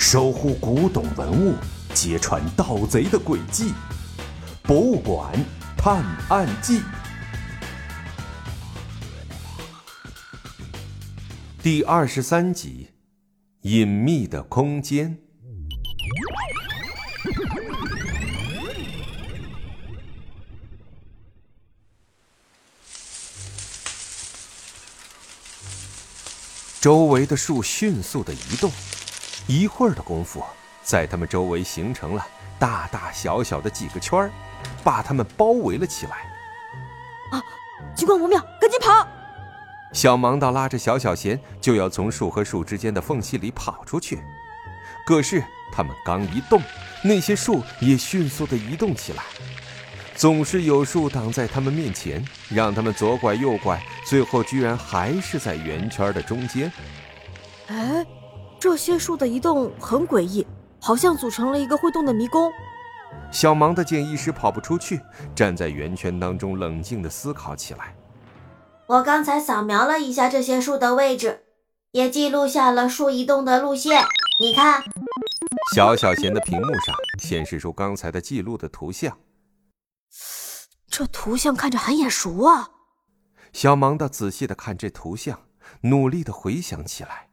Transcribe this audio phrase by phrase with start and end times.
[0.00, 1.54] 守护古董文物，
[1.94, 3.68] 揭穿盗贼的诡计，
[4.62, 5.30] 《博物馆
[5.76, 6.78] 探案记》
[11.62, 12.88] 第二十三集：
[13.60, 15.18] 隐秘的空间。
[26.80, 28.72] 周围的树迅速的移动。
[29.50, 30.44] 一会儿的功夫，
[30.80, 32.24] 在他们周围形成了
[32.56, 34.30] 大大小小的几个圈儿，
[34.84, 36.18] 把他们包围了起来。
[37.32, 37.42] 啊，
[37.96, 39.04] 情况不妙，赶紧跑！
[39.92, 44.22] 小盲道拉着小小贤就要从树和树之间的缝隙里跑出去。
[45.04, 45.42] 可是
[45.72, 46.62] 他们刚一动，
[47.02, 49.24] 那些树也迅速的移动起来。
[50.14, 56.70] 总是有树挡在他们面前，让他们左拐右拐，最后居然还是在圆圈的中间。
[57.66, 58.06] 哎。
[58.60, 60.46] 这些树的移动很诡异，
[60.78, 62.52] 好像组成了一个会动的迷宫。
[63.32, 65.00] 小盲的见一时跑不出去，
[65.34, 67.96] 站在圆圈当中冷静的思考起来。
[68.86, 71.44] 我刚才扫描了一下这些树的位置，
[71.92, 74.04] 也记录下了树移动的路线。
[74.38, 74.84] 你看，
[75.74, 79.16] 小小贤的屏幕上显示出刚才的记录的图像。
[80.86, 82.68] 这图像看着很眼熟啊！
[83.54, 85.40] 小盲的仔细的看这图像，
[85.82, 87.29] 努力的回想起来。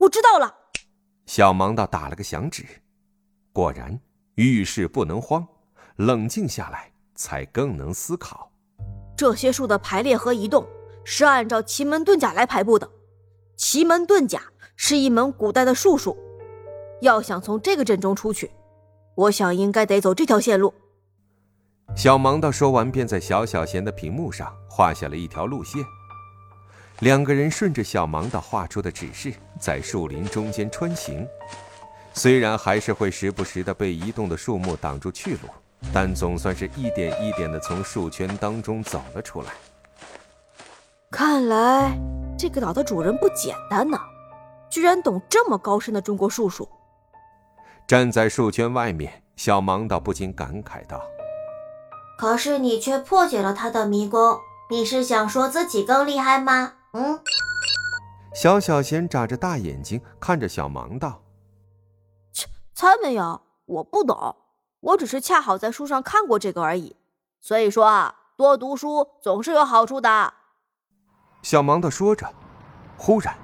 [0.00, 0.54] 我知道了，
[1.26, 2.64] 小盲道打了个响指，
[3.52, 4.00] 果然
[4.36, 5.46] 遇事不能慌，
[5.96, 8.50] 冷静下来才更能思考。
[9.14, 10.66] 这些树的排列和移动
[11.04, 12.90] 是按照奇门遁甲来排布的，
[13.58, 14.40] 奇门遁甲
[14.74, 16.16] 是一门古代的术数，
[17.02, 18.50] 要想从这个阵中出去，
[19.14, 20.72] 我想应该得走这条线路。
[21.94, 25.84] 小盲道说完，便在小小贤的屏幕上画下了一条路线。
[27.00, 31.26] 两个人顺着小盲道画出的指示，在树林中间穿行。
[32.12, 35.48] 虽然还是会时不时的被移动的树木挡住去路，
[35.94, 39.48] 但总算是一点一点的从树圈当中走了出来。
[41.10, 41.98] 看来
[42.38, 43.98] 这个岛的主人不简单呢，
[44.68, 46.68] 居然懂这么高深的中国术数。
[47.86, 51.00] 站在树圈外面，小盲道不禁感慨道
[52.18, 54.38] ：“可是你却破解了他的迷宫，
[54.68, 57.20] 你是想说自己更厉害吗？”嗯，
[58.34, 61.22] 小小贤眨着大眼睛看着小盲道
[62.34, 64.36] ：“切，才没有，我不懂，
[64.80, 66.96] 我只是恰好在书上看过这个而已。
[67.40, 70.34] 所以说啊，多读书总是有好处的。”
[71.42, 72.28] 小盲道说着，
[72.96, 73.34] 忽然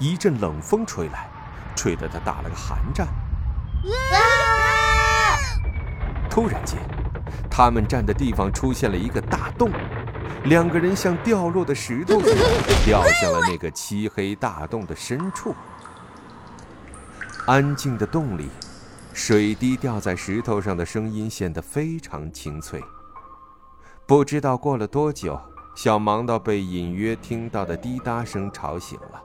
[0.00, 1.30] 一阵冷风吹来，
[1.76, 3.06] 吹得他打了个寒战。
[6.28, 6.78] 突然间，
[7.48, 9.70] 他们站的地方出现了一个大洞。
[10.44, 12.36] 两个人像掉落的石头一样
[12.86, 15.54] 掉向了那个漆黑大洞的深处。
[17.46, 18.48] 安静的洞里，
[19.12, 22.82] 水滴掉在石头上的声音显得非常清脆。
[24.06, 25.40] 不知道过了多久，
[25.74, 29.22] 小盲道被隐约听到的滴答声吵醒了。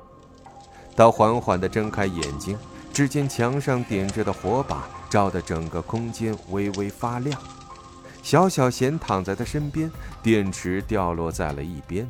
[0.96, 2.58] 他缓缓地睁开眼睛，
[2.92, 7.40] 只见墙上点着的火把照得整个空间微微发亮。
[8.22, 12.08] 小小贤躺在他身边，电池掉落在了一边。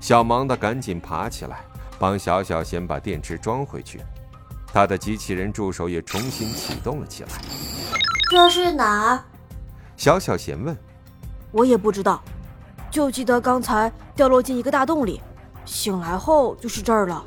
[0.00, 1.60] 小盲的赶紧爬起来，
[1.98, 4.00] 帮小小贤把电池装回去。
[4.72, 7.30] 他的机器人助手也重新启动了起来。
[8.30, 9.24] 这是哪儿？
[9.96, 10.76] 小小贤问。
[11.52, 12.22] 我也不知道，
[12.90, 15.20] 就记得刚才掉落进一个大洞里，
[15.64, 17.24] 醒来后就是这儿了。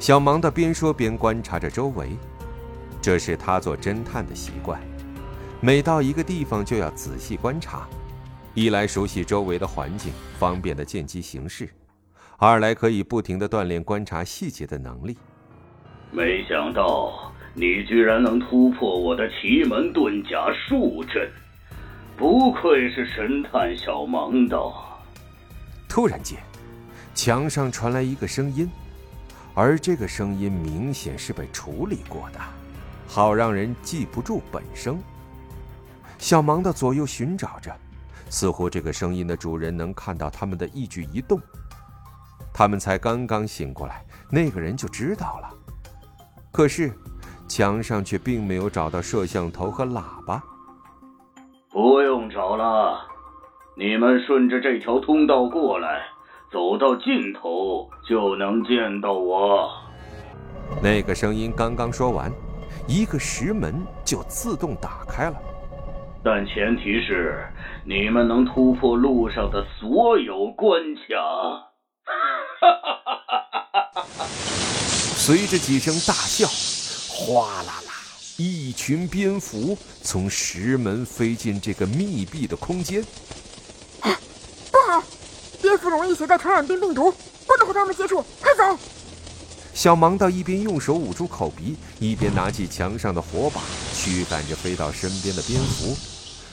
[0.00, 2.16] 小盲的边说边观察着周围，
[3.00, 4.80] 这是他做侦探的习惯。
[5.60, 7.88] 每到一个地方就要仔细观察，
[8.52, 11.66] 一来熟悉周围的环境，方便的见机行事；
[12.36, 15.16] 二来可以不停的锻炼观察细节的能力。
[16.12, 21.26] 没想到你居然能突破我的奇门遁甲术阵，
[22.18, 25.00] 不愧是神探小盲道。
[25.88, 26.38] 突然间，
[27.14, 28.70] 墙上传来一个声音，
[29.54, 32.38] 而这个声音明显是被处理过的，
[33.08, 35.02] 好让人记不住本声。
[36.18, 37.70] 小盲的左右寻找着，
[38.28, 41.40] 似乎这个声音的主人能看到他们的一举一动。
[42.52, 45.50] 他们才刚刚醒过来，那个人就知道了。
[46.50, 46.90] 可是，
[47.46, 50.42] 墙上却并没有找到摄像头和喇叭。
[51.70, 52.98] 不用找了，
[53.76, 56.00] 你们顺着这条通道过来，
[56.50, 59.70] 走到尽头就能见到我。
[60.82, 62.32] 那个声音刚刚说完，
[62.88, 65.36] 一个石门就自动打开了。
[66.26, 67.46] 但前提是
[67.84, 71.70] 你们能突破路上的所有关卡。
[75.16, 76.48] 随着几声大笑，
[77.08, 77.92] 哗啦啦，
[78.38, 83.04] 一群蝙蝠从石门飞进这个密闭的空间。
[84.02, 85.00] 不好，
[85.62, 87.12] 蝙蝠容易携带传染病病毒，
[87.46, 88.76] 不能和他们接触，快走！
[89.74, 93.60] 小盲道一边用手捂住口鼻，一边拿起墙上的火把
[93.94, 95.96] 驱赶着飞到身边的蝙蝠，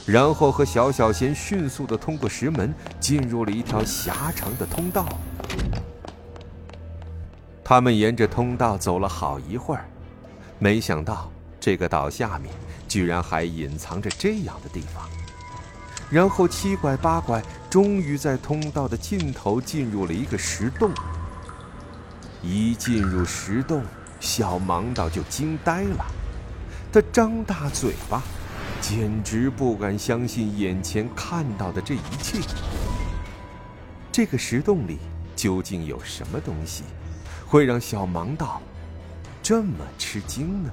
[0.06, 5.08] 然后和小小仙迅速的通过石门，进入了一条狭长的通道。
[7.64, 9.86] 他们沿着通道走了好一会儿，
[10.60, 12.54] 没想到这个岛下面
[12.88, 15.10] 居然还隐藏着这样的地方。
[16.10, 20.92] 然后七拐八拐，终于在通道的尽头进入了一个石洞。
[22.44, 23.82] 一进入石洞，
[24.20, 26.06] 小盲道就惊呆了，
[26.92, 28.22] 他张大嘴巴，
[28.84, 32.38] 简直不敢相信眼前看到的这一切。
[34.12, 34.98] 这个石洞里
[35.38, 36.84] 究竟有什么东西？
[37.48, 38.62] 会让小盲道
[39.42, 40.72] 这么吃惊呢？